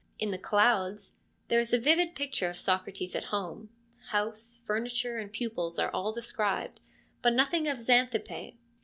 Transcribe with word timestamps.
In 0.17 0.31
the 0.31 0.39
Clouds 0.39 1.13
there 1.47 1.59
is 1.59 1.73
a 1.73 1.79
vivid 1.79 2.15
picture 2.15 2.49
of 2.49 2.57
Socrates 2.57 3.13
at 3.13 3.25
home: 3.25 3.69
house, 4.09 4.59
furniture, 4.65 5.19
and 5.19 5.31
pupils 5.31 5.77
are 5.77 5.91
all 5.91 6.11
described, 6.11 6.79
but 7.21 7.33
nothing 7.33 7.67
of 7.67 7.77
Xanthippe. 7.79 8.57